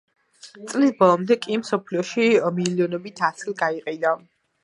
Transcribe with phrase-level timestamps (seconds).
[0.69, 4.15] წლის ბოლომდე კი მსოფლიოში მილიონობით ასლი გაიყიდა.